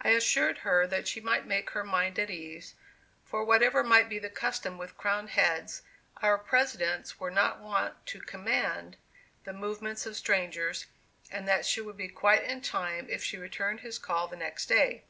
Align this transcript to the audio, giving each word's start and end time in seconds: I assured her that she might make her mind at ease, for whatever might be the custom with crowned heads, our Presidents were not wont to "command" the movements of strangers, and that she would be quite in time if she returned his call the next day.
I 0.00 0.08
assured 0.08 0.56
her 0.64 0.86
that 0.86 1.06
she 1.06 1.20
might 1.20 1.44
make 1.46 1.68
her 1.76 1.84
mind 1.84 2.18
at 2.18 2.30
ease, 2.30 2.74
for 3.26 3.44
whatever 3.44 3.84
might 3.84 4.08
be 4.08 4.18
the 4.18 4.30
custom 4.30 4.78
with 4.78 4.96
crowned 4.96 5.28
heads, 5.28 5.82
our 6.22 6.38
Presidents 6.38 7.20
were 7.20 7.30
not 7.30 7.60
wont 7.60 8.06
to 8.06 8.22
"command" 8.22 8.96
the 9.44 9.52
movements 9.52 10.06
of 10.06 10.16
strangers, 10.16 10.86
and 11.30 11.46
that 11.46 11.66
she 11.66 11.82
would 11.82 11.98
be 11.98 12.08
quite 12.08 12.44
in 12.44 12.62
time 12.62 13.06
if 13.10 13.22
she 13.22 13.36
returned 13.36 13.80
his 13.80 13.98
call 13.98 14.28
the 14.28 14.36
next 14.36 14.64
day. 14.64 15.04